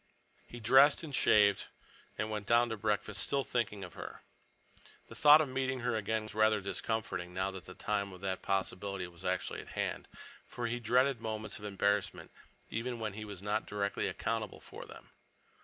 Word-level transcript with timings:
He 0.47 0.59
dressed 0.59 1.03
and 1.03 1.13
shaved 1.13 1.67
and 2.17 2.31
went 2.31 2.47
down 2.47 2.69
to 2.69 2.75
breakfast, 2.77 3.21
still 3.21 3.43
thinking 3.43 3.83
of 3.83 3.93
her. 3.93 4.23
The 5.09 5.13
thought 5.13 5.41
of 5.41 5.47
meeting 5.49 5.81
her 5.81 5.95
again 5.95 6.23
was 6.23 6.33
rather 6.33 6.59
discomforting, 6.59 7.35
now 7.35 7.51
that 7.51 7.65
the 7.65 7.75
time 7.75 8.11
of 8.11 8.19
that 8.21 8.41
possibility 8.41 9.05
was 9.07 9.23
actually 9.25 9.61
at 9.61 9.67
hand, 9.77 10.07
for 10.47 10.65
he 10.65 10.79
dreaded 10.79 11.21
moments 11.21 11.59
of 11.59 11.65
embarrassment 11.65 12.31
even 12.71 12.99
when 12.99 13.13
he 13.13 13.25
was 13.25 13.43
not 13.43 13.67
directly 13.67 14.07
accountable 14.07 14.59
for 14.59 14.87
them. 14.87 15.11